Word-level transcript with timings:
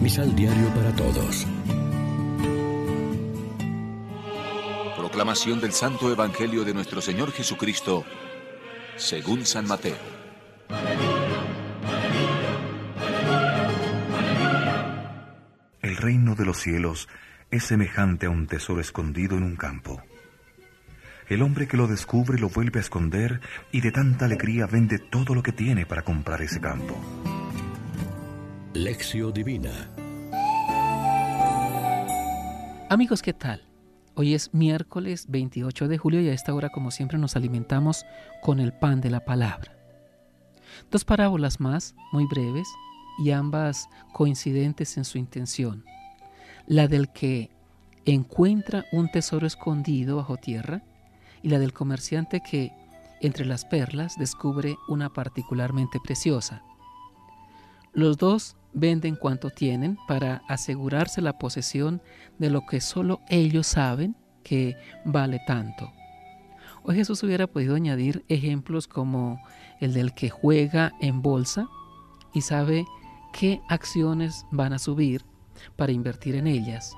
Misal 0.00 0.36
Diario 0.36 0.68
para 0.74 0.94
Todos. 0.94 1.46
Proclamación 4.96 5.60
del 5.60 5.72
Santo 5.72 6.12
Evangelio 6.12 6.64
de 6.64 6.74
nuestro 6.74 7.00
Señor 7.00 7.32
Jesucristo, 7.32 8.04
según 8.96 9.46
San 9.46 9.66
Mateo. 9.66 9.96
El 15.80 15.96
reino 15.96 16.34
de 16.34 16.44
los 16.44 16.58
cielos 16.58 17.08
es 17.50 17.64
semejante 17.64 18.26
a 18.26 18.30
un 18.30 18.46
tesoro 18.46 18.82
escondido 18.82 19.38
en 19.38 19.44
un 19.44 19.56
campo. 19.56 20.02
El 21.28 21.40
hombre 21.40 21.66
que 21.66 21.78
lo 21.78 21.86
descubre 21.86 22.38
lo 22.38 22.50
vuelve 22.50 22.80
a 22.80 22.82
esconder 22.82 23.40
y 23.72 23.80
de 23.80 23.92
tanta 23.92 24.26
alegría 24.26 24.66
vende 24.66 24.98
todo 24.98 25.34
lo 25.34 25.42
que 25.42 25.52
tiene 25.52 25.86
para 25.86 26.02
comprar 26.02 26.42
ese 26.42 26.60
campo. 26.60 27.00
Lección 28.82 29.34
Divina 29.34 29.90
Amigos, 32.88 33.20
¿qué 33.20 33.34
tal? 33.34 33.68
Hoy 34.14 34.32
es 34.32 34.54
miércoles 34.54 35.26
28 35.28 35.86
de 35.86 35.98
julio 35.98 36.22
y 36.22 36.30
a 36.30 36.32
esta 36.32 36.54
hora, 36.54 36.70
como 36.70 36.90
siempre, 36.90 37.18
nos 37.18 37.36
alimentamos 37.36 38.06
con 38.40 38.58
el 38.58 38.72
pan 38.72 39.02
de 39.02 39.10
la 39.10 39.26
palabra. 39.26 39.76
Dos 40.90 41.04
parábolas 41.04 41.60
más, 41.60 41.94
muy 42.10 42.24
breves, 42.24 42.66
y 43.22 43.32
ambas 43.32 43.86
coincidentes 44.14 44.96
en 44.96 45.04
su 45.04 45.18
intención. 45.18 45.84
La 46.66 46.88
del 46.88 47.12
que 47.12 47.50
encuentra 48.06 48.86
un 48.92 49.10
tesoro 49.10 49.46
escondido 49.46 50.16
bajo 50.16 50.38
tierra 50.38 50.82
y 51.42 51.50
la 51.50 51.58
del 51.58 51.74
comerciante 51.74 52.40
que, 52.40 52.72
entre 53.20 53.44
las 53.44 53.66
perlas, 53.66 54.16
descubre 54.16 54.76
una 54.88 55.12
particularmente 55.12 56.00
preciosa. 56.02 56.62
Los 57.92 58.16
dos 58.16 58.56
venden 58.72 59.16
cuanto 59.16 59.50
tienen 59.50 59.98
para 60.06 60.42
asegurarse 60.48 61.20
la 61.20 61.38
posesión 61.38 62.02
de 62.38 62.50
lo 62.50 62.66
que 62.66 62.80
solo 62.80 63.20
ellos 63.28 63.66
saben 63.66 64.16
que 64.42 64.76
vale 65.04 65.40
tanto. 65.46 65.92
Hoy 66.82 66.96
Jesús 66.96 67.22
hubiera 67.22 67.46
podido 67.46 67.74
añadir 67.74 68.24
ejemplos 68.28 68.88
como 68.88 69.40
el 69.80 69.92
del 69.92 70.14
que 70.14 70.30
juega 70.30 70.92
en 71.00 71.20
bolsa 71.20 71.68
y 72.32 72.40
sabe 72.40 72.86
qué 73.32 73.60
acciones 73.68 74.46
van 74.50 74.72
a 74.72 74.78
subir 74.78 75.24
para 75.76 75.92
invertir 75.92 76.36
en 76.36 76.46
ellas, 76.46 76.96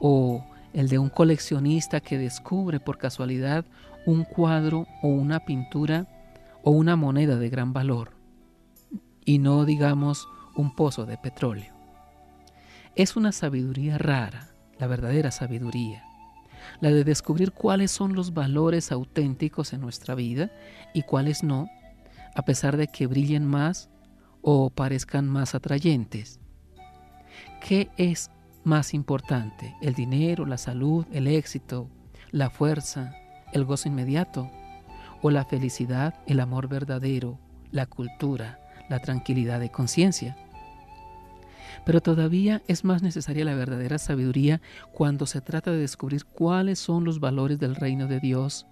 o 0.00 0.44
el 0.72 0.88
de 0.88 0.98
un 0.98 1.10
coleccionista 1.10 2.00
que 2.00 2.16
descubre 2.16 2.80
por 2.80 2.96
casualidad 2.96 3.66
un 4.06 4.24
cuadro 4.24 4.86
o 5.02 5.08
una 5.08 5.40
pintura 5.40 6.08
o 6.62 6.70
una 6.70 6.96
moneda 6.96 7.36
de 7.36 7.50
gran 7.50 7.72
valor, 7.72 8.12
y 9.24 9.38
no 9.38 9.64
digamos 9.64 10.26
un 10.54 10.74
pozo 10.74 11.06
de 11.06 11.18
petróleo. 11.18 11.74
Es 12.94 13.16
una 13.16 13.32
sabiduría 13.32 13.98
rara, 13.98 14.48
la 14.78 14.86
verdadera 14.86 15.30
sabiduría, 15.30 16.04
la 16.80 16.90
de 16.90 17.04
descubrir 17.04 17.52
cuáles 17.52 17.90
son 17.90 18.14
los 18.14 18.34
valores 18.34 18.92
auténticos 18.92 19.72
en 19.72 19.80
nuestra 19.80 20.14
vida 20.14 20.50
y 20.92 21.02
cuáles 21.02 21.42
no, 21.42 21.68
a 22.34 22.42
pesar 22.42 22.76
de 22.76 22.88
que 22.88 23.06
brillen 23.06 23.46
más 23.46 23.90
o 24.42 24.70
parezcan 24.70 25.28
más 25.28 25.54
atrayentes. 25.54 26.40
¿Qué 27.60 27.90
es 27.96 28.30
más 28.64 28.94
importante? 28.94 29.74
¿El 29.80 29.94
dinero, 29.94 30.46
la 30.46 30.58
salud, 30.58 31.06
el 31.12 31.26
éxito, 31.26 31.88
la 32.30 32.50
fuerza, 32.50 33.14
el 33.52 33.64
gozo 33.64 33.88
inmediato? 33.88 34.50
¿O 35.22 35.30
la 35.30 35.44
felicidad, 35.44 36.14
el 36.26 36.40
amor 36.40 36.68
verdadero, 36.68 37.38
la 37.70 37.86
cultura, 37.86 38.58
la 38.88 38.98
tranquilidad 38.98 39.60
de 39.60 39.70
conciencia? 39.70 40.36
Pero 41.84 42.00
todavía 42.00 42.62
es 42.68 42.84
más 42.84 43.02
necesaria 43.02 43.44
la 43.44 43.54
verdadera 43.54 43.98
sabiduría 43.98 44.60
cuando 44.92 45.26
se 45.26 45.40
trata 45.40 45.70
de 45.70 45.78
descubrir 45.78 46.24
cuáles 46.24 46.78
son 46.78 47.04
los 47.04 47.20
valores 47.20 47.58
del 47.58 47.76
reino 47.76 48.06
de 48.06 48.20
Dios 48.20 48.66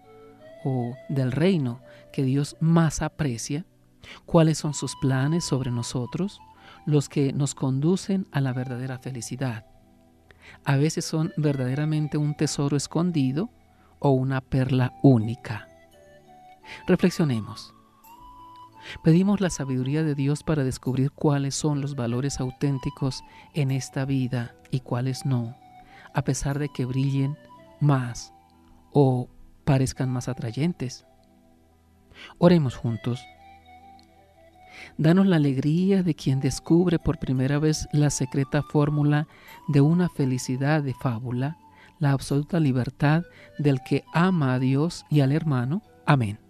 o 0.65 0.95
del 1.09 1.33
reino 1.33 1.81
que 2.13 2.23
Dios 2.23 2.57
más 2.61 3.03
aprecia, 3.03 3.65
cuáles 4.27 4.59
son 4.59 4.75
sus 4.75 4.97
planes 4.97 5.45
sobre 5.45 5.71
nosotros, 5.71 6.41
los 6.87 7.09
que 7.09 7.33
nos 7.33 7.55
conducen 7.55 8.27
a 8.33 8.41
la 8.41 8.53
verdadera 8.53 8.99
felicidad. 8.99 9.67
A 10.65 10.77
veces 10.77 11.05
son 11.05 11.33
verdaderamente 11.37 12.19
un 12.19 12.35
tesoro 12.35 12.77
escondido 12.77 13.51
o 13.99 14.11
una 14.11 14.41
perla 14.41 14.95
única. 15.03 15.69
Reflexionemos. 16.87 17.75
Pedimos 19.03 19.41
la 19.41 19.51
sabiduría 19.51 20.03
de 20.03 20.15
Dios 20.15 20.43
para 20.43 20.65
descubrir 20.65 21.11
cuáles 21.11 21.55
son 21.55 21.81
los 21.81 21.97
valores 21.97 22.41
auténticos 22.41 23.23
en 23.55 23.71
esta 23.71 24.05
vida 24.05 24.55
y 24.71 24.81
cuáles 24.81 25.27
no, 25.27 25.57
a 26.15 26.23
pesar 26.23 26.59
de 26.59 26.69
que 26.69 26.85
brillen 26.85 27.37
más 27.81 28.33
o 28.93 29.29
parezcan 29.65 30.11
más 30.11 30.29
atrayentes. 30.29 31.05
Oremos 32.39 32.77
juntos. 32.77 33.21
Danos 34.97 35.27
la 35.27 35.37
alegría 35.37 36.03
de 36.03 36.15
quien 36.15 36.41
descubre 36.41 36.99
por 36.99 37.19
primera 37.19 37.59
vez 37.59 37.89
la 37.93 38.11
secreta 38.11 38.63
fórmula 38.63 39.29
de 39.69 39.81
una 39.81 40.09
felicidad 40.09 40.83
de 40.83 40.95
fábula, 40.95 41.59
la 41.99 42.13
absoluta 42.13 42.61
libertad 42.61 43.23
del 43.59 43.81
que 43.83 44.05
ama 44.13 44.55
a 44.55 44.59
Dios 44.59 45.05
y 45.11 45.21
al 45.21 45.33
hermano. 45.33 45.83
Amén. 46.07 46.50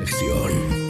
reflexión. 0.00 0.83